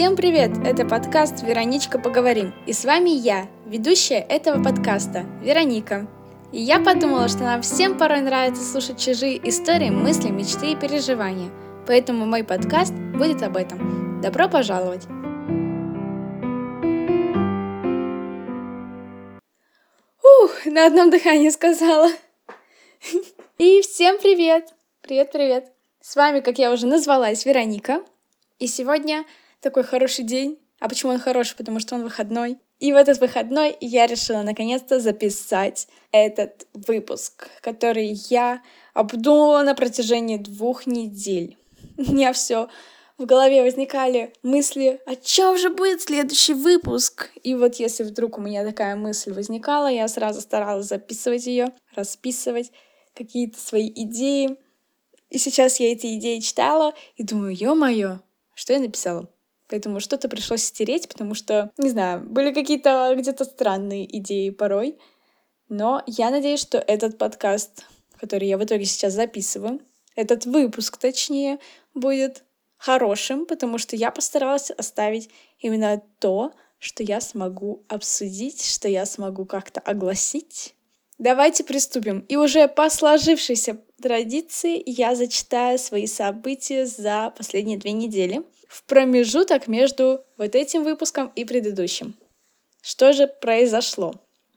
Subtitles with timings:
[0.00, 0.52] Всем привет!
[0.64, 2.54] Это подкаст «Вероничка, поговорим».
[2.66, 6.08] И с вами я, ведущая этого подкаста, Вероника.
[6.52, 11.50] И я подумала, что нам всем порой нравится слушать чужие истории, мысли, мечты и переживания.
[11.86, 14.22] Поэтому мой подкаст будет об этом.
[14.22, 15.04] Добро пожаловать!
[20.22, 22.08] Ух, на одном дыхании сказала.
[23.58, 24.72] И всем привет!
[25.02, 25.70] Привет-привет!
[26.00, 28.02] С вами, как я уже назвалась, Вероника.
[28.58, 29.26] И сегодня
[29.60, 30.58] такой хороший день.
[30.78, 31.56] А почему он хороший?
[31.56, 32.58] Потому что он выходной.
[32.78, 38.62] И в этот выходной я решила наконец-то записать этот выпуск, который я
[38.94, 41.58] обдумывала на протяжении двух недель.
[41.98, 42.68] У меня все
[43.18, 47.30] в голове возникали мысли, о чем же будет следующий выпуск.
[47.42, 52.72] И вот если вдруг у меня такая мысль возникала, я сразу старалась записывать ее, расписывать
[53.14, 54.56] какие-то свои идеи.
[55.28, 58.20] И сейчас я эти идеи читала и думаю, ё-моё,
[58.54, 59.28] что я написала?
[59.70, 64.98] Поэтому что-то пришлось стереть, потому что, не знаю, были какие-то где-то странные идеи порой.
[65.68, 67.84] Но я надеюсь, что этот подкаст,
[68.18, 69.80] который я в итоге сейчас записываю,
[70.16, 71.60] этот выпуск, точнее,
[71.94, 72.42] будет
[72.76, 79.44] хорошим, потому что я постаралась оставить именно то, что я смогу обсудить, что я смогу
[79.44, 80.74] как-то огласить.
[81.18, 82.20] Давайте приступим.
[82.20, 89.66] И уже по сложившейся традиции я зачитаю свои события за последние две недели в промежуток
[89.66, 92.14] между вот этим выпуском и предыдущим.
[92.80, 94.14] Что же произошло?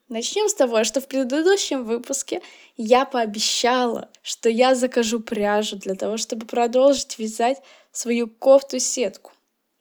[0.08, 2.44] Начнем с того, что в предыдущем выпуске
[2.78, 7.58] я пообещала, что я закажу пряжу для того, чтобы продолжить вязать
[7.92, 9.32] свою кофту-сетку.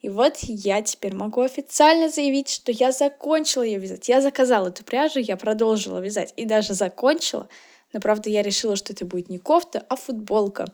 [0.01, 4.09] И вот я теперь могу официально заявить, что я закончила ее вязать.
[4.09, 7.47] Я заказала эту пряжу, я продолжила вязать и даже закончила.
[7.93, 10.65] Но правда я решила, что это будет не кофта, а футболка.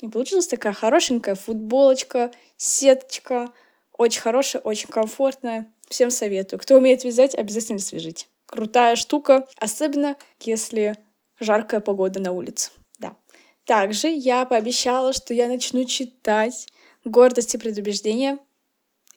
[0.00, 3.52] И получилась такая хорошенькая футболочка, сеточка.
[3.96, 5.72] Очень хорошая, очень комфортная.
[5.88, 6.60] Всем советую.
[6.60, 8.26] Кто умеет вязать, обязательно свяжите.
[8.46, 10.96] Крутая штука, особенно если
[11.40, 12.70] жаркая погода на улице.
[12.98, 13.16] Да.
[13.64, 16.66] Также я пообещала, что я начну читать
[17.04, 18.38] «Гордость и предубеждение».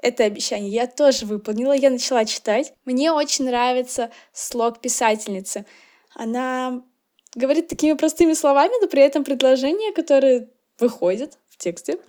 [0.02, 1.74] Это обещание я тоже выполнила.
[1.74, 2.74] Я начала читать.
[2.86, 5.66] Мне очень нравится слог писательницы.
[6.16, 6.84] Она
[7.36, 12.00] говорит такими простыми словами, но при этом предложения, которые выходят в тексте.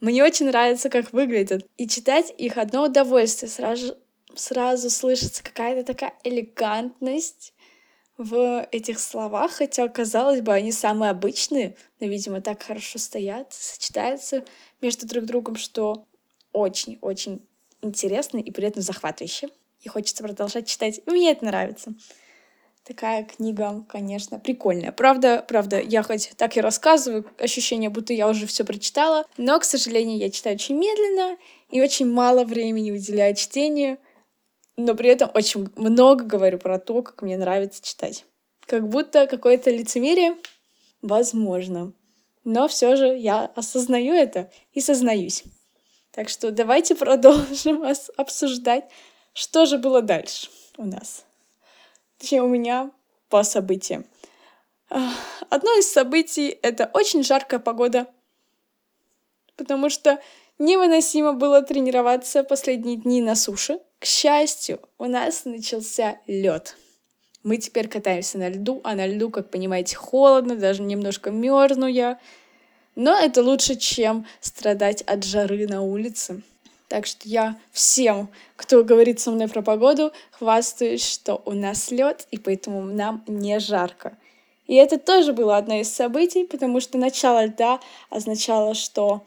[0.00, 1.66] Мне очень нравится, как выглядят.
[1.76, 3.50] И читать их одно удовольствие.
[3.50, 3.96] Сразу,
[4.34, 7.52] сразу слышится какая-то такая элегантность
[8.18, 14.44] в этих словах, хотя, казалось бы, они самые обычные, но, видимо, так хорошо стоят, сочетаются
[14.82, 16.04] между друг другом, что
[16.52, 17.40] очень-очень
[17.80, 19.48] интересно и при этом захватывающе.
[19.80, 21.00] И хочется продолжать читать.
[21.06, 21.94] И мне это нравится.
[22.90, 24.90] Такая книга, конечно, прикольная.
[24.90, 29.64] Правда, правда, я хоть так и рассказываю, ощущение, будто я уже все прочитала, но, к
[29.64, 31.36] сожалению, я читаю очень медленно
[31.70, 33.98] и очень мало времени уделяю чтению,
[34.76, 38.24] но при этом очень много говорю про то, как мне нравится читать.
[38.66, 40.34] Как будто какое-то лицемерие
[41.00, 41.92] возможно.
[42.42, 45.44] Но все же я осознаю это и сознаюсь.
[46.10, 47.84] Так что давайте продолжим
[48.16, 48.86] обсуждать,
[49.32, 51.24] что же было дальше у нас
[52.20, 52.90] точнее у меня
[53.28, 54.04] по событиям.
[54.88, 58.06] Одно из событий— это очень жаркая погода,
[59.56, 60.20] потому что
[60.58, 63.80] невыносимо было тренироваться последние дни на суше.
[63.98, 66.76] К счастью, у нас начался лед.
[67.42, 72.18] Мы теперь катаемся на льду, а на льду, как понимаете, холодно, даже немножко мерзну я.
[72.96, 76.42] Но это лучше, чем страдать от жары на улице.
[76.90, 82.26] Так что я всем, кто говорит со мной про погоду, хвастаюсь, что у нас лед,
[82.32, 84.18] и поэтому нам не жарко.
[84.66, 87.78] И это тоже было одно из событий, потому что начало льда
[88.10, 89.22] означало, что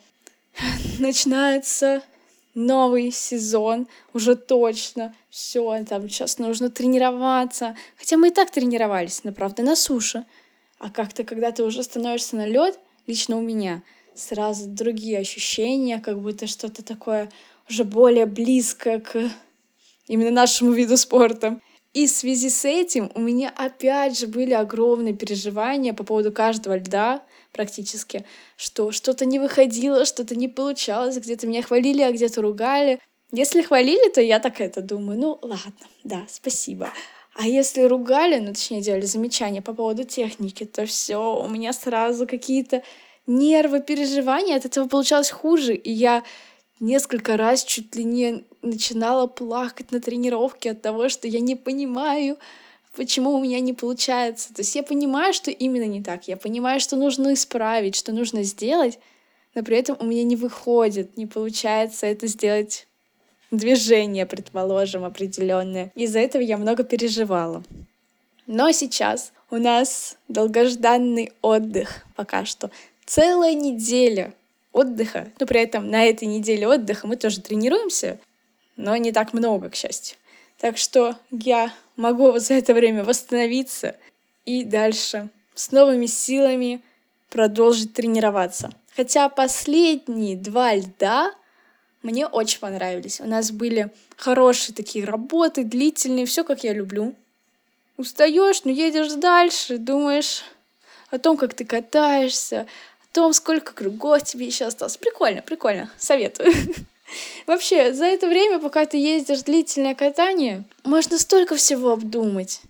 [1.00, 2.03] начинается
[2.53, 7.78] новый сезон, уже точно, все, там сейчас нужно тренироваться.
[7.97, 10.26] Хотя мы и так тренировались, но правда на суше.
[10.79, 12.78] А как-то, когда ты уже становишься на лед,
[13.08, 13.84] лично у меня,
[14.16, 17.32] сразу другие ощущения, как будто что-то такое
[17.70, 19.30] уже более близко к
[20.08, 21.60] именно нашему виду спорта.
[21.94, 26.78] И в связи с этим у меня опять же были огромные переживания по поводу каждого
[26.78, 28.26] льда практически,
[28.58, 33.00] что что-то не выходило, что-то не получалось, где-то меня хвалили, а где-то ругали.
[33.32, 36.90] Если хвалили, то я так это думаю, ну ладно, да, спасибо.
[37.36, 42.28] А если ругали, ну точнее делали замечания по поводу техники, то все, у меня сразу
[42.28, 42.84] какие-то
[43.28, 46.24] нервы, переживания, от этого получалось хуже, и я
[46.79, 52.37] несколько раз чуть ли не начинала плакать на тренировке от того, что я не понимаю,
[52.96, 54.53] почему у меня не получается.
[54.53, 56.28] То есть я понимаю, что именно не так.
[56.28, 58.99] Я понимаю, что нужно исправить, что нужно сделать,
[59.55, 62.87] но при этом у меня не выходит, не получается это сделать
[63.52, 65.91] движение, предположим, определенное.
[65.96, 67.64] Из-за этого я много переживала.
[68.47, 72.72] Но сейчас у нас долгожданный отдых пока что.
[73.05, 74.34] Целая неделя
[74.73, 75.31] отдыха.
[75.40, 78.20] Но при этом на этой неделе отдыха мы тоже тренируемся,
[78.75, 80.17] но не так много, к счастью.
[80.59, 83.96] Так что я могу за это время восстановиться
[84.46, 86.81] и дальше с новыми силами
[87.29, 88.72] продолжить тренироваться.
[88.96, 91.34] Хотя последние два льда
[92.02, 93.22] мне очень понравились.
[93.22, 97.16] У нас были хорошие такие работы, длительные, все как я люблю.
[97.97, 100.43] Устаешь, но едешь дальше, думаешь
[101.11, 102.66] о том, как ты катаешься,
[103.14, 104.98] том, сколько кругов тебе еще осталось.
[104.98, 106.52] Прикольно, прикольно, советую.
[107.48, 112.62] Вообще, за это время, пока ты ездишь длительное катание, можно столько всего обдумать.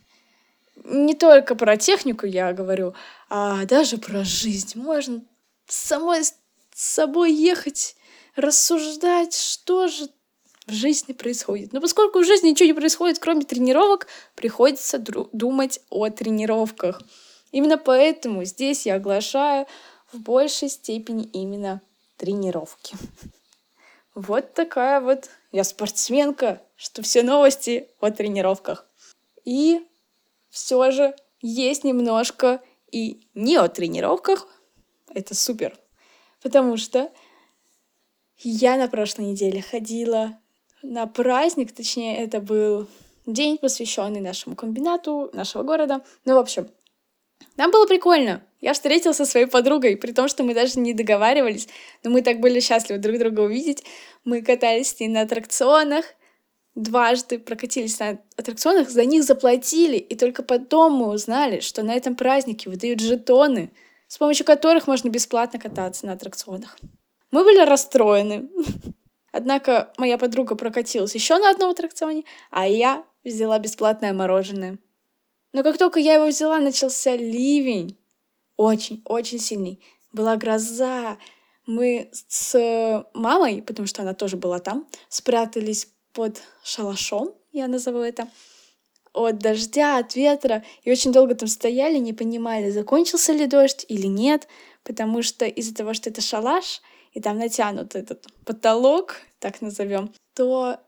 [0.83, 2.93] Не только про технику я говорю,
[3.29, 4.73] а даже про жизнь.
[4.75, 5.23] Можно
[5.67, 6.33] самой с
[6.75, 7.95] собой ехать,
[8.35, 10.09] рассуждать, что же
[10.67, 11.71] в жизни происходит.
[11.71, 17.01] Но поскольку в жизни ничего не происходит, кроме тренировок, приходится думать о тренировках.
[17.51, 19.67] Именно поэтому здесь я оглашаю
[20.13, 21.81] в большей степени именно
[22.17, 22.95] тренировки.
[24.15, 28.87] Вот такая вот я спортсменка, что все новости о тренировках.
[29.43, 29.87] И
[30.51, 32.61] все же есть немножко
[32.91, 34.47] и не о тренировках.
[35.11, 35.75] Это супер.
[36.43, 37.11] Потому что
[38.37, 40.37] я на прошлой неделе ходила
[40.83, 42.87] на праздник, точнее, это был
[43.25, 46.03] день, посвященный нашему комбинату нашего города.
[46.25, 46.69] Ну, в общем,
[47.57, 48.43] нам было прикольно.
[48.63, 51.67] Я встретилась со своей подругой, при том, что мы даже не договаривались,
[52.01, 53.83] но мы так были счастливы друг друга увидеть.
[54.23, 56.05] Мы катались с ней на аттракционах,
[56.73, 62.15] дважды прокатились на аттракционах, за них заплатили, и только потом мы узнали, что на этом
[62.15, 63.69] празднике выдают жетоны,
[64.07, 66.77] с помощью которых можно бесплатно кататься на аттракционах.
[67.31, 68.49] Мы были расстроены.
[69.33, 74.77] Однако моя подруга прокатилась еще на одном аттракционе, а я взяла бесплатное мороженое.
[75.51, 77.97] Но как только я его взяла, начался ливень.
[78.57, 79.83] Очень, очень сильный.
[80.11, 81.17] Была гроза.
[81.65, 88.27] Мы с мамой, потому что она тоже была там, спрятались под шалашом, я назову это,
[89.13, 94.07] от дождя, от ветра, и очень долго там стояли, не понимали, закончился ли дождь или
[94.07, 94.47] нет,
[94.83, 100.79] потому что из-за того, что это шалаш, и там натянут этот потолок, так назовем, то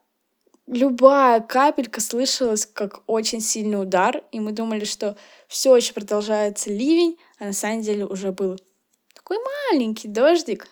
[0.68, 5.16] любая капелька слышалась как очень сильный удар, и мы думали, что
[5.48, 8.60] все еще продолжается ливень, а на самом деле уже был
[9.14, 9.38] такой
[9.72, 10.68] маленький дождик.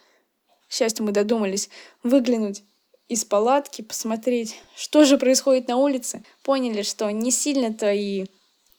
[0.68, 1.70] К счастью, мы додумались
[2.02, 2.64] выглянуть
[3.08, 6.24] из палатки, посмотреть, что же происходит на улице.
[6.44, 8.26] Поняли, что не сильно-то и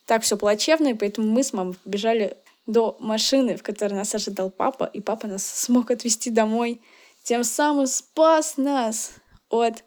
[0.05, 4.49] так все плачевно, и поэтому мы с мамой побежали до машины, в которой нас ожидал
[4.49, 6.81] папа, и папа нас смог отвезти домой,
[7.23, 9.13] тем самым спас нас
[9.49, 9.83] от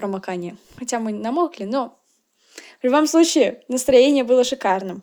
[0.00, 0.56] промокания.
[0.76, 1.98] Хотя мы намокли, но
[2.80, 5.02] в любом случае настроение было шикарным.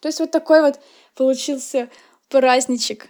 [0.00, 0.80] То есть вот такой вот
[1.14, 1.88] получился
[2.28, 3.08] праздничек.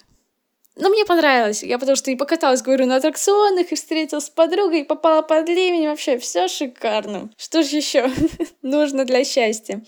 [0.77, 1.63] Но мне понравилось.
[1.63, 5.49] Я потому что и покаталась, говорю, на аттракционах, и встретилась с подругой, и попала под
[5.49, 5.89] ливень.
[5.89, 7.31] Вообще, все шикарно.
[7.37, 8.11] Что же еще
[8.63, 9.85] нужно для счастья?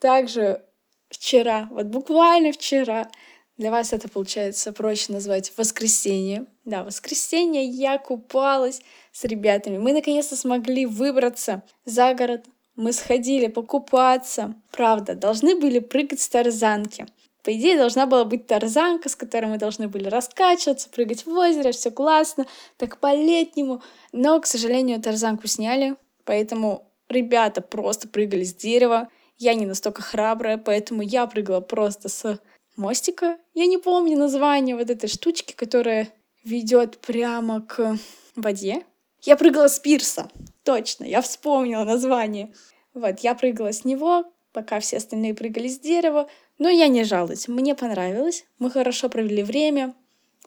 [0.00, 0.62] Также
[1.08, 3.10] вчера, вот буквально вчера,
[3.56, 6.46] для вас это получается проще назвать воскресенье.
[6.64, 8.82] Да, воскресенье я купалась
[9.18, 9.78] с ребятами.
[9.78, 12.44] Мы наконец-то смогли выбраться за город.
[12.76, 14.54] Мы сходили покупаться.
[14.70, 17.04] Правда, должны были прыгать с тарзанки.
[17.42, 21.72] По идее, должна была быть тарзанка, с которой мы должны были раскачиваться, прыгать в озеро,
[21.72, 22.46] все классно,
[22.76, 23.82] так по-летнему.
[24.12, 29.08] Но, к сожалению, тарзанку сняли, поэтому ребята просто прыгали с дерева.
[29.36, 32.38] Я не настолько храбрая, поэтому я прыгала просто с
[32.76, 33.38] мостика.
[33.54, 36.08] Я не помню название вот этой штучки, которая
[36.44, 37.98] ведет прямо к
[38.36, 38.84] воде.
[39.22, 40.30] Я прыгала с пирса.
[40.64, 42.52] Точно, я вспомнила название.
[42.94, 46.28] Вот, я прыгала с него, пока все остальные прыгали с дерева.
[46.58, 48.44] Но я не жалуюсь, мне понравилось.
[48.58, 49.94] Мы хорошо провели время.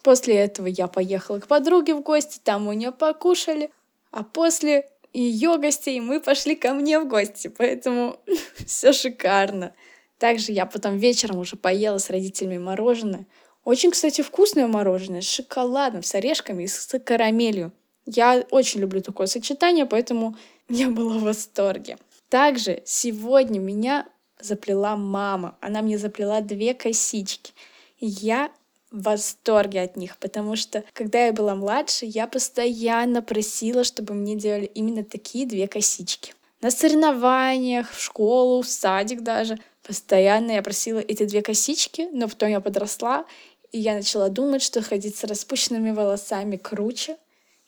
[0.03, 3.71] После этого я поехала к подруге в гости, там у нее покушали.
[4.11, 8.17] А после ее гостей, мы пошли ко мне в гости, поэтому
[8.65, 9.73] все шикарно.
[10.17, 13.25] Также я потом вечером уже поела с родителями мороженое.
[13.63, 17.71] Очень, кстати, вкусное мороженое с шоколадом, с орешками и с карамелью.
[18.13, 20.35] Я очень люблю такое сочетание, поэтому
[20.69, 21.97] я была в восторге.
[22.29, 24.07] Также сегодня меня
[24.39, 25.57] заплела мама.
[25.61, 27.53] Она мне заплела две косички.
[27.99, 28.51] Я
[28.89, 34.35] в восторге от них, потому что когда я была младше, я постоянно просила, чтобы мне
[34.35, 36.33] делали именно такие две косички.
[36.61, 39.57] На соревнованиях, в школу, в садик даже.
[39.83, 43.25] Постоянно я просила эти две косички, но потом я подросла,
[43.71, 47.17] и я начала думать, что ходить с распущенными волосами круче,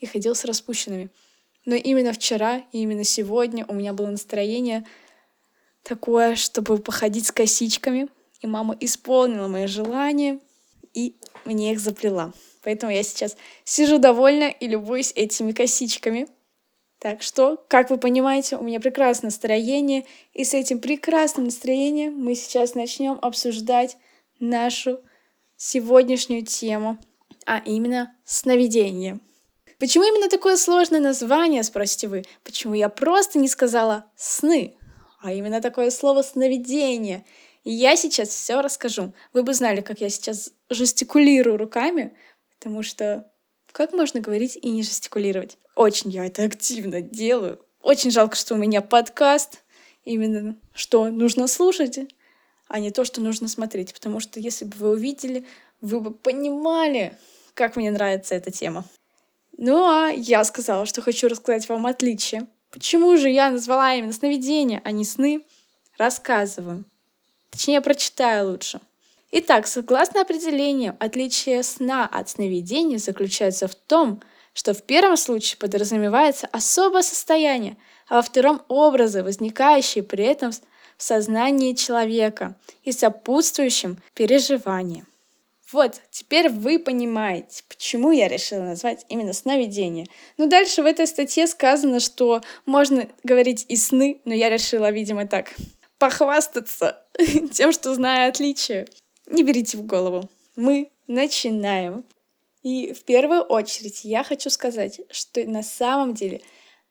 [0.04, 1.10] и ходил с распущенными.
[1.66, 4.86] Но именно вчера и именно сегодня у меня было настроение
[5.82, 8.10] такое, чтобы походить с косичками.
[8.42, 10.42] И мама исполнила мои желания
[10.94, 12.34] и мне их заплела.
[12.64, 16.28] Поэтому я сейчас сижу довольна и любуюсь этими косичками.
[17.00, 22.36] Так что, как вы понимаете, у меня прекрасное настроение, и с этим прекрасным настроением мы
[22.36, 23.98] сейчас начнем обсуждать
[24.40, 25.00] нашу
[25.56, 26.98] сегодняшнюю тему,
[27.46, 29.20] а именно сновидение.
[29.80, 32.24] Почему именно такое сложное название, спросите вы?
[32.44, 34.78] Почему я просто не сказала «сны»,
[35.22, 37.26] а именно такое слово «сновидение»?
[37.64, 39.14] И я сейчас все расскажу.
[39.32, 42.14] Вы бы знали, как я сейчас жестикулирую руками,
[42.60, 43.32] потому что
[43.72, 45.58] как можно говорить и не жестикулировать?
[45.76, 47.60] Очень я это активно делаю.
[47.82, 49.64] Очень жалко, что у меня подкаст.
[50.04, 52.00] Именно что нужно слушать,
[52.68, 53.94] а не то, что нужно смотреть.
[53.94, 55.46] Потому что если бы вы увидели,
[55.82, 57.18] вы бы понимали,
[57.54, 58.86] как мне нравится эта тема.
[59.58, 62.48] Ну а я сказала, что хочу рассказать вам отличие.
[62.72, 65.46] Почему же я назвала именно сновидения, а не сны?
[65.98, 66.86] Рассказываю.
[67.52, 68.82] Точнее, прочитаю лучше.
[69.32, 74.22] Итак, согласно определению, отличие сна от сновидения заключается в том,
[74.54, 81.04] что в первом случае подразумевается особое состояние, а во втором— образы, возникающие при этом в
[81.04, 85.08] сознании человека и сопутствующим переживаниям.
[85.74, 90.06] Вот, теперь вы понимаете, почему я решила назвать именно сновидение.
[90.38, 95.26] Ну, дальше в этой статье сказано, что можно говорить и сны, но я решила, видимо,
[95.26, 95.52] так
[95.98, 97.04] похвастаться
[97.54, 98.88] тем, что знаю отличия.
[99.26, 100.30] Не берите в голову.
[100.56, 102.06] Мы начинаем.
[102.62, 106.42] И в первую очередь я хочу сказать, что на самом деле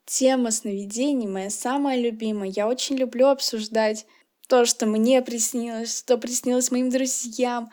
[0.06, 2.50] тема сновидений моя самая любимая.
[2.50, 4.06] Я очень люблю обсуждать
[4.48, 7.70] то, что мне приснилось, что приснилось моим друзьям.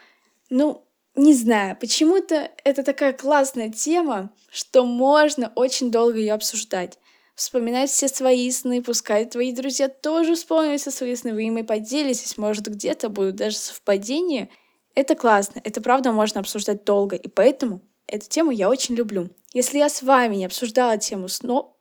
[0.51, 0.85] Ну,
[1.19, 6.97] не знаю, почему-то это такая классная тема, что можно очень долго ее обсуждать
[7.39, 12.37] вспоминать все свои сны, пускай твои друзья тоже вспомнят все свои сны, вы ими поделитесь,
[12.37, 14.49] может, где-то будут даже совпадения.
[14.93, 19.29] Это классно, это правда можно обсуждать долго, и поэтому эту тему я очень люблю.
[19.53, 21.73] Если я с вами не обсуждала тему снов,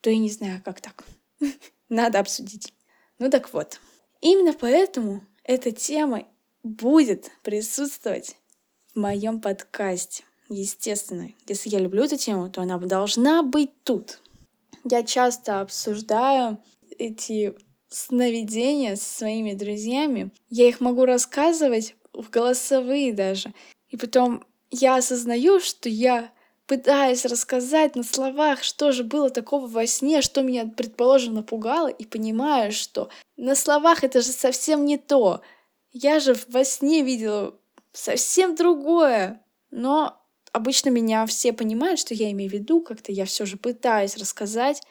[0.00, 1.04] то я не знаю, как так.
[1.88, 2.72] Надо обсудить.
[3.18, 3.80] Ну так вот.
[4.20, 6.22] Именно поэтому эта тема
[6.62, 8.36] будет присутствовать
[8.94, 10.24] в моем подкасте.
[10.48, 14.20] Естественно, если я люблю эту тему, то она должна быть тут.
[14.84, 16.58] Я часто обсуждаю
[16.98, 17.54] эти
[17.88, 20.30] сновидения со своими друзьями.
[20.50, 23.52] Я их могу рассказывать в голосовые даже.
[23.88, 26.32] И потом я осознаю, что я
[26.66, 32.04] пытаюсь рассказать на словах, что же было такого во сне, что меня, предположим, напугало, и
[32.04, 35.42] понимаю, что на словах это же совсем не то.
[35.92, 37.54] Я же во сне видела
[37.92, 39.42] совсем другое.
[39.70, 40.20] Но
[40.52, 44.82] обычно меня все понимают, что я имею в виду, как-то я все же пытаюсь рассказать,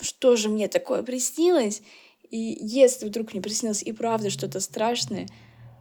[0.00, 1.82] что же мне такое приснилось.
[2.30, 5.28] И если вдруг мне приснилось и правда что-то страшное,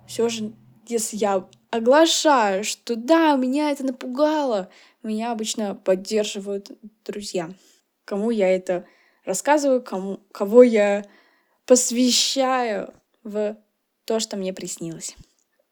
[0.07, 0.53] все же,
[0.87, 4.69] если я оглашаю, что да, меня это напугало,
[5.03, 6.71] меня обычно поддерживают
[7.05, 7.49] друзья.
[8.03, 8.85] Кому я это
[9.23, 11.05] рассказываю, кому, кого я
[11.65, 13.55] посвящаю в
[14.11, 15.15] то, что мне приснилось.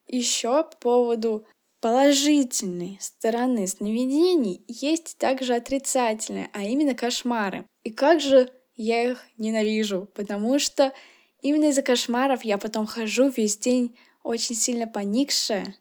[0.08, 1.46] Еще по поводу
[1.82, 7.66] положительной стороны сновидений есть также отрицательные, а именно кошмары.
[7.84, 10.94] И как же я их ненавижу, потому что
[11.42, 15.76] именно из-за кошмаров я потом хожу весь день очень сильно поникшая,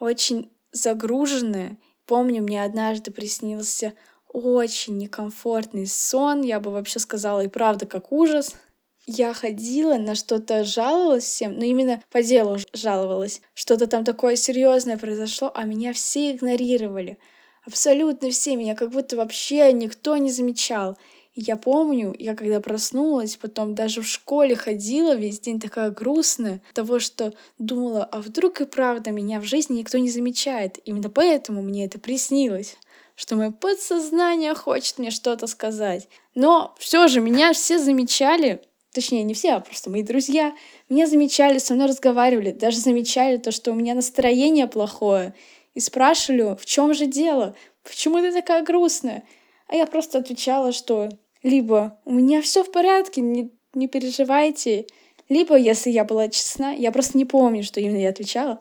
[0.00, 1.76] очень загруженная.
[2.06, 3.92] Помню, мне однажды приснился
[4.28, 8.54] очень некомфортный сон, я бы вообще сказала и правда как ужас—
[9.08, 13.40] я ходила, на что-то жаловалась всем, но именно по делу жаловалась.
[13.54, 17.18] Что-то там такое серьезное произошло, а меня все игнорировали.
[17.64, 20.98] Абсолютно все, меня как будто вообще никто не замечал.
[21.34, 26.98] Я помню, я когда проснулась, потом даже в школе ходила весь день такая грустная, того,
[26.98, 30.78] что думала, а вдруг и правда меня в жизни никто не замечает.
[30.84, 32.76] Именно поэтому мне это приснилось
[33.18, 36.08] что мое подсознание хочет мне что-то сказать.
[36.36, 38.62] Но все же меня все замечали,
[38.98, 40.54] точнее не все, а просто мои друзья,
[40.88, 45.34] меня замечали, со мной разговаривали, даже замечали то, что у меня настроение плохое,
[45.74, 49.22] и спрашивали, в чем же дело, почему ты такая грустная?
[49.68, 51.10] А я просто отвечала, что
[51.44, 54.86] либо у меня все в порядке, не, не переживайте,
[55.28, 58.60] либо, если я была честна, я просто не помню, что именно я отвечала.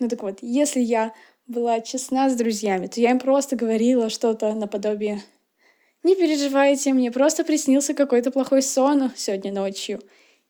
[0.00, 1.12] Ну так вот, если я
[1.46, 5.22] была честна с друзьями, то я им просто говорила что-то наподобие
[6.06, 10.00] не переживайте, мне просто приснился какой-то плохой сон сегодня ночью,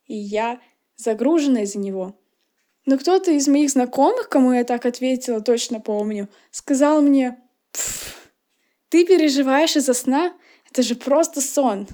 [0.06, 0.60] и я
[0.96, 2.14] загружена из-за него.
[2.84, 7.38] Но кто-то из моих знакомых, кому я так ответила, точно помню, сказал мне,
[8.90, 10.34] ты переживаешь из-за сна?
[10.70, 11.88] Это же просто сон.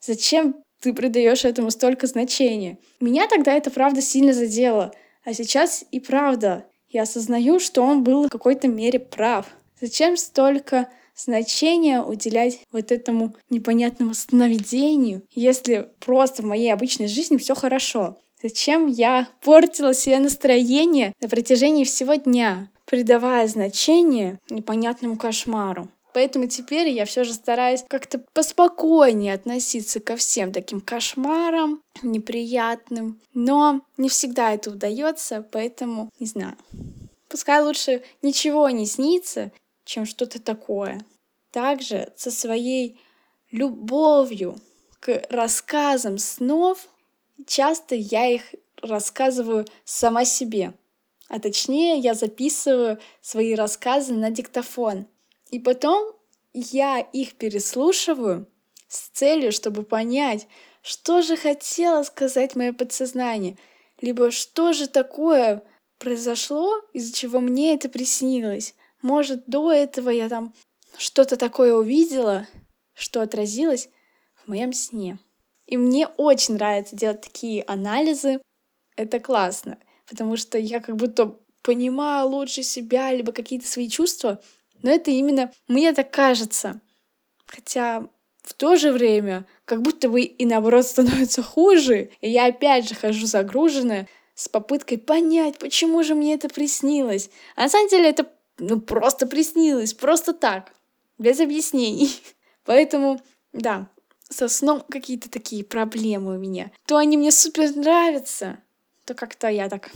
[0.00, 2.78] Зачем ты придаешь этому столько значения?
[3.00, 4.94] Меня тогда это правда сильно задело.
[5.24, 6.66] А сейчас и правда.
[6.88, 9.46] Я осознаю, что он был в какой-то мере прав.
[9.80, 17.54] Зачем столько значения уделять вот этому непонятному сновидению, если просто в моей обычной жизни все
[17.54, 18.16] хорошо?
[18.42, 25.88] Зачем я портила себе настроение на протяжении всего дня, придавая значение непонятному кошмару?
[26.14, 33.20] Поэтому теперь я все же стараюсь как-то поспокойнее относиться ко всем таким кошмарам, неприятным.
[33.34, 36.56] Но не всегда это удается, поэтому не знаю.
[37.28, 39.50] Пускай лучше ничего не снится,
[39.84, 41.04] чем что-то такое.
[41.50, 43.00] Также со своей
[43.50, 44.60] любовью
[45.00, 46.88] к рассказам снов
[47.46, 50.74] часто я их рассказываю сама себе.
[51.28, 55.06] А точнее, я записываю свои рассказы на диктофон.
[55.50, 56.14] И потом
[56.52, 58.46] я их переслушиваю
[58.88, 60.46] с целью, чтобы понять,
[60.82, 63.56] что же хотело сказать мое подсознание,
[64.00, 65.62] либо что же такое
[65.98, 68.74] произошло, из-за чего мне это приснилось.
[69.04, 70.54] Может, до этого я там
[70.96, 72.48] что-то такое увидела,
[72.94, 73.90] что отразилось
[74.34, 75.18] в моем сне.
[75.66, 78.40] И мне очень нравится делать такие анализы.
[78.96, 79.76] Это классно,
[80.08, 84.40] потому что я как будто понимаю лучше себя, либо какие-то свои чувства,
[84.82, 86.80] но это именно мне так кажется.
[87.44, 88.08] Хотя
[88.40, 92.94] в то же время как будто бы и наоборот становится хуже, и я опять же
[92.94, 97.28] хожу загруженная с попыткой понять, почему же мне это приснилось.
[97.54, 100.72] А на самом деле это ну просто приснилось, просто так
[101.18, 102.10] без объяснений.
[102.64, 103.20] Поэтому,
[103.52, 103.88] да,
[104.28, 106.70] со сном какие-то такие проблемы у меня.
[106.86, 108.58] То они мне супер нравятся,
[109.04, 109.90] то как-то я так...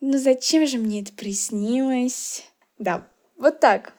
[0.00, 2.44] Ну зачем же мне это приснилось?
[2.78, 3.92] Да, вот так.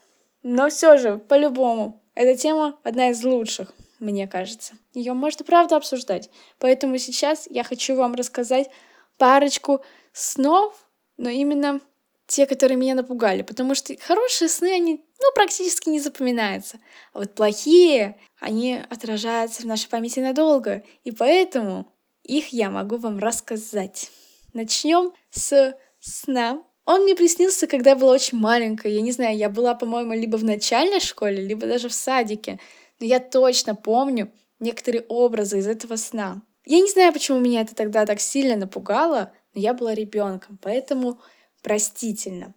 [0.43, 4.76] Но все же, по-любому, эта тема одна из лучших, мне кажется.
[4.93, 6.30] Ее можно правда обсуждать.
[6.58, 8.69] Поэтому сейчас я хочу вам рассказать
[9.17, 9.82] парочку
[10.13, 10.74] снов,
[11.17, 11.82] но именно
[12.30, 16.80] те, которые меня напугали, потому что хорошие сны, они, ну, практически не запоминаются,
[17.12, 21.92] а вот плохие, они отражаются в нашей памяти надолго, и поэтому
[22.24, 24.12] их я могу вам рассказать.
[24.54, 26.62] Начнем с сна.
[26.86, 28.92] Он мне приснился, когда я была очень маленькая.
[28.92, 32.60] Я не знаю, я была, по-моему, либо в начальной школе, либо даже в садике.
[33.00, 36.42] Но я точно помню некоторые образы из этого сна.
[36.65, 41.20] Я не знаю, почему меня это тогда так сильно напугало, но я была ребенком, поэтому
[41.62, 42.54] простительно.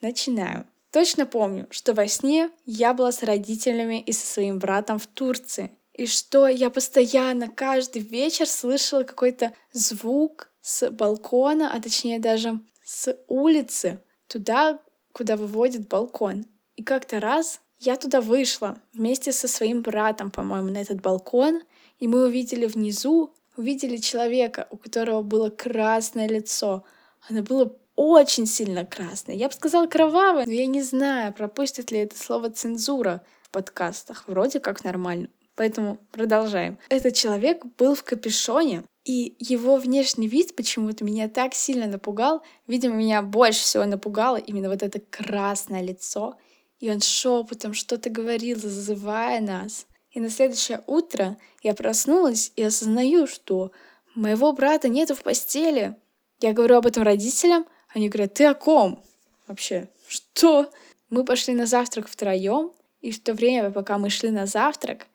[0.00, 0.66] Начинаю.
[0.90, 5.72] Точно помню, что во сне я была с родителями и со своим братом в Турции.
[5.92, 13.16] И что я постоянно каждый вечер слышала какой-то звук с балкона, а точнее даже с
[13.28, 14.78] улицы, туда,
[15.12, 16.46] куда выводит балкон.
[16.76, 21.62] И как-то раз я туда вышла вместе со своим братом, по-моему, на этот балкон,
[21.98, 26.84] и мы увидели внизу, увидели человека, у которого было красное лицо.
[27.28, 29.36] Оно было очень сильно красный.
[29.36, 34.24] Я бы сказала кровавый, но я не знаю, пропустит ли это слово цензура в подкастах.
[34.26, 35.28] Вроде как нормально.
[35.56, 36.78] Поэтому продолжаем.
[36.88, 42.42] Этот человек был в капюшоне, и его внешний вид почему-то меня так сильно напугал.
[42.66, 46.36] Видимо, меня больше всего напугало именно вот это красное лицо.
[46.80, 49.86] И он шепотом что-то говорил, зазывая нас.
[50.10, 53.72] И на следующее утро я проснулась и осознаю, что
[54.14, 55.96] моего брата нету в постели.
[56.40, 59.02] Я говорю об этом родителям, они говорят, ты о ком?
[59.46, 60.70] Вообще, что?
[61.10, 65.06] Мы пошли на завтрак втроем, и в то время, пока мы шли на завтрак,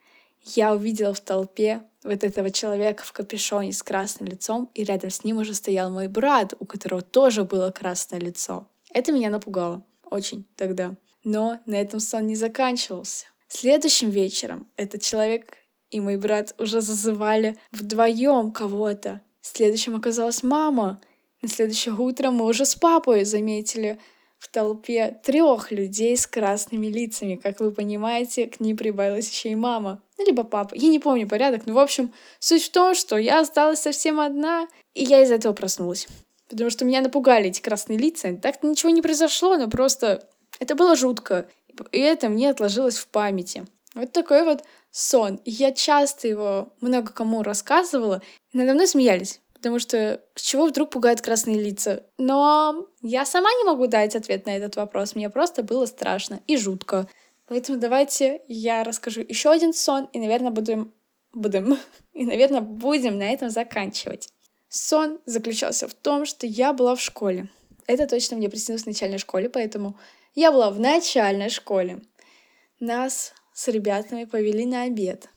[0.44, 5.24] я увидела в толпе вот этого человека в капюшоне с красным лицом, и рядом с
[5.24, 8.68] ним уже стоял мой брат, у которого тоже было красное лицо.
[8.92, 10.96] Это меня напугало очень тогда.
[11.24, 13.26] Но на этом сон не заканчивался.
[13.50, 15.58] Следующим вечером этот человек
[15.90, 19.22] и мой брат уже зазывали вдвоем кого-то.
[19.42, 21.02] Следующим оказалась мама,
[21.42, 24.00] на следующее утро мы уже с папой заметили
[24.40, 27.36] в толпе трех людей с красными лицами.
[27.36, 30.02] Как вы понимаете, к ним прибавилась еще и мама.
[30.18, 30.76] Ну, либо папа.
[30.76, 34.68] Я не помню порядок, но, в общем, суть в том, что я осталась совсем одна,
[34.94, 36.08] и я из-за этого проснулась.
[36.50, 38.36] Потому что меня напугали эти красные лица.
[38.36, 40.28] Так-то ничего не произошло, но просто
[40.60, 41.48] это было жутко.
[41.92, 43.66] И это мне отложилось в памяти.
[43.94, 45.40] Вот такой вот сон.
[45.46, 48.22] Я часто его много кому рассказывала,
[48.52, 52.04] и надо мной смеялись потому что с чего вдруг пугают красные лица?
[52.18, 56.56] Но я сама не могу дать ответ на этот вопрос, мне просто было страшно и
[56.58, 57.08] жутко.
[57.46, 60.94] Поэтому давайте я расскажу еще один сон, и, наверное, будем...
[61.34, 61.78] Будем...
[62.14, 64.28] И, наверное, будем на этом заканчивать.
[64.68, 67.50] Сон заключался в том, что я была в школе.
[67.88, 69.98] Это точно мне приснилось в начальной школе, поэтому
[70.36, 72.02] я была в начальной школе.
[72.80, 75.30] Нас с ребятами повели на обед.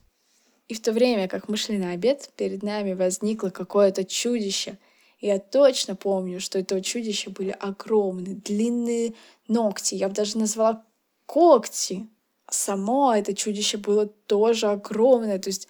[0.73, 4.79] И в то время, как мы шли на обед, перед нами возникло какое-то чудище.
[5.19, 9.13] И я точно помню, что этого чудища были огромные, длинные
[9.49, 9.97] ногти.
[9.97, 10.83] Я бы даже назвала
[11.27, 12.09] когти.
[12.49, 15.69] Само это чудище было тоже огромное, то есть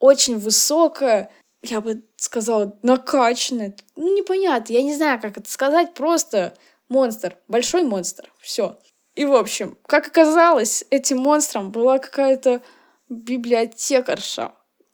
[0.00, 1.30] очень высокое,
[1.62, 3.74] я бы сказала, накачанное.
[3.96, 6.52] Ну, непонятно, я не знаю, как это сказать, просто
[6.90, 8.78] монстр, большой монстр, все.
[9.14, 12.60] И, в общем, как оказалось, этим монстром была какая-то
[13.08, 14.52] библиотекарша.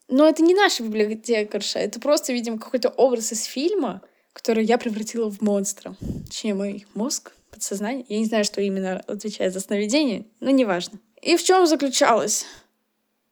[0.09, 5.31] Но это не наша библиотекарша, это просто, видимо, какой-то образ из фильма, который я превратила
[5.31, 5.97] в монстра.
[6.27, 8.05] Точнее, мой мозг, подсознание.
[8.09, 10.99] Я не знаю, что именно отвечает за сновидение, но неважно.
[11.21, 12.47] И в чем заключалось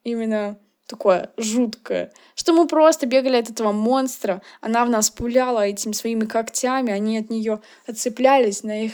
[0.04, 5.92] именно такое жуткое, что мы просто бегали от этого монстра, она в нас пуляла этими
[5.92, 8.92] своими когтями, они от нее отцеплялись, на их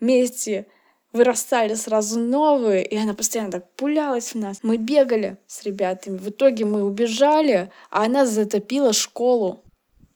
[0.00, 0.66] месте
[1.14, 4.58] вырастали сразу новые, и она постоянно так пулялась в нас.
[4.62, 9.64] Мы бегали с ребятами, в итоге мы убежали, а она затопила школу.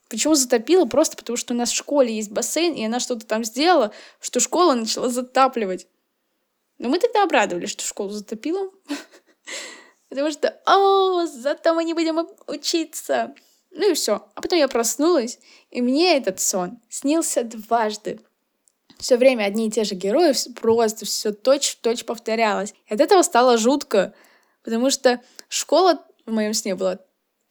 [0.09, 0.85] Почему затопила?
[0.85, 4.39] Просто потому, что у нас в школе есть бассейн, и она что-то там сделала, что
[4.39, 5.87] школа начала затапливать.
[6.79, 8.69] Но мы тогда обрадовались, что школу затопила.
[10.09, 13.35] Потому что, о, зато мы не будем учиться.
[13.71, 14.27] Ну и все.
[14.33, 18.19] А потом я проснулась, и мне этот сон снился дважды.
[18.99, 22.73] Все время одни и те же герои, просто все точь-в-точь повторялось.
[22.87, 24.13] И от этого стало жутко,
[24.61, 26.99] потому что школа в моем сне была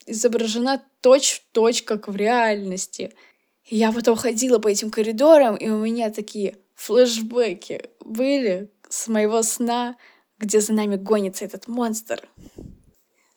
[0.04, 3.14] изображена точь-в-точь, как в реальности.
[3.64, 9.42] И я потом ходила по этим коридорам, и у меня такие флешбеки были с моего
[9.42, 9.96] сна,
[10.38, 12.28] где за нами гонится этот монстр.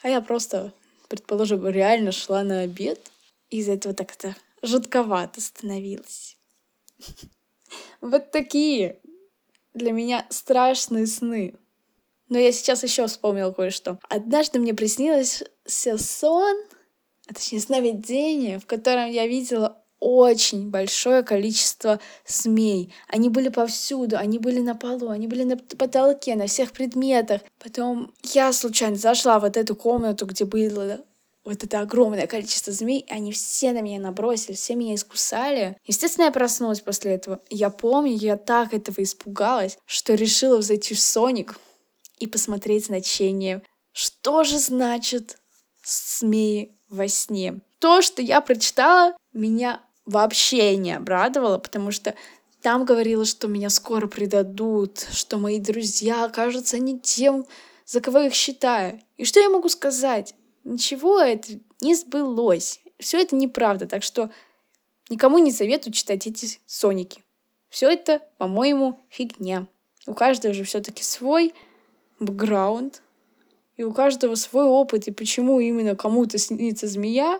[0.01, 0.73] А я просто,
[1.07, 3.11] предположим, реально шла на обед,
[3.49, 6.37] и из-за этого так это жутковато становилось.
[8.01, 8.99] Вот такие
[9.73, 11.55] для меня страшные сны.
[12.29, 13.99] Но я сейчас еще вспомнила кое-что.
[14.09, 16.57] Однажды мне приснился сон,
[17.27, 22.91] а точнее сновидение, в котором я видела очень большое количество змей.
[23.07, 27.41] Они были повсюду, они были на полу, они были на потолке, на всех предметах.
[27.59, 31.01] Потом я случайно зашла в вот эту комнату, где было
[31.43, 35.77] вот это огромное количество змей, и они все на меня набросились, все меня искусали.
[35.85, 37.39] Естественно, я проснулась после этого.
[37.49, 41.57] Я помню, я так этого испугалась, что решила взойти в Соник
[42.19, 43.63] и посмотреть значение.
[43.91, 45.37] Что же значит
[45.83, 47.61] змеи во сне?
[47.79, 52.13] То, что я прочитала, меня вообще не обрадовало, потому что
[52.61, 57.47] там говорилось, что меня скоро предадут, что мои друзья окажутся не тем,
[57.85, 59.01] за кого их считаю.
[59.17, 60.35] И что я могу сказать?
[60.63, 62.81] Ничего это не сбылось.
[62.99, 64.29] Все это неправда, так что
[65.09, 67.23] никому не советую читать эти соники.
[67.69, 69.67] Все это, по-моему, фигня.
[70.05, 71.53] У каждого же все-таки свой
[72.19, 73.01] бэкграунд,
[73.77, 77.39] и у каждого свой опыт, и почему именно кому-то снится змея,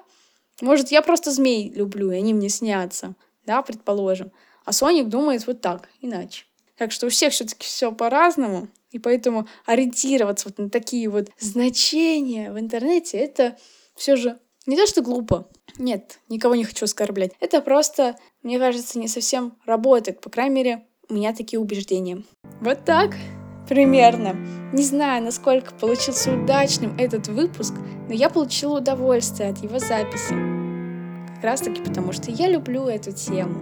[0.62, 4.32] может, я просто змей люблю, и они мне снятся, да, предположим.
[4.64, 6.46] А Соник думает вот так, иначе.
[6.78, 12.52] Так что у всех все-таки все по-разному, и поэтому ориентироваться вот на такие вот значения
[12.52, 13.58] в интернете, это
[13.96, 15.48] все же не то, что глупо.
[15.78, 17.32] Нет, никого не хочу оскорблять.
[17.40, 20.22] Это просто, мне кажется, не совсем работает.
[20.22, 22.24] По крайней мере, у меня такие убеждения.
[22.60, 23.16] Вот так
[23.68, 24.36] примерно.
[24.74, 27.74] Не знаю, насколько получился удачным этот выпуск,
[28.08, 30.36] но я получила удовольствие от его записи.
[31.36, 33.60] Как раз таки потому, что я люблю эту тему.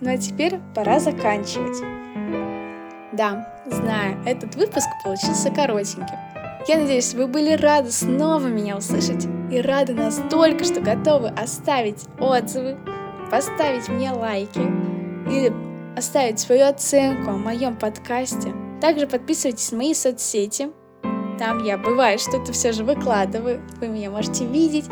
[0.00, 1.99] Ну а теперь пора заканчивать.
[3.12, 6.16] Да, знаю, этот выпуск получился коротеньким.
[6.68, 12.76] Я надеюсь, вы были рады снова меня услышать и рады настолько, что готовы оставить отзывы,
[13.30, 14.60] поставить мне лайки
[15.28, 15.52] или
[15.96, 20.70] оставить свою оценку о моем подкасте– также подписывайтесь на мои соцсети.
[21.38, 23.60] Там я бывает что-то все же выкладываю.
[23.78, 24.86] Вы меня можете видеть.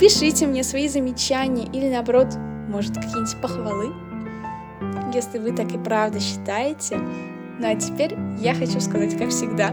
[0.00, 2.28] Пишите мне свои замечания или наоборот,
[2.68, 3.92] может какие-нибудь похвалы,
[5.12, 7.00] если вы так и правда считаете.
[7.58, 9.70] Ну а теперь я хочу сказать, как всегда,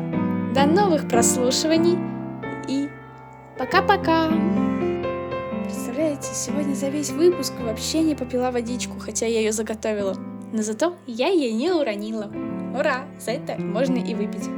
[0.56, 1.98] до новых прослушиваний
[2.68, 2.90] и
[3.60, 4.32] пока-пока!
[5.64, 10.16] Представляете, сегодня за весь выпуск вообще не попила водичку, хотя я ее заготовила.
[10.52, 12.32] Но зато я ее не уронила.
[12.74, 13.06] Ура!
[13.20, 14.50] За это можно и выпить.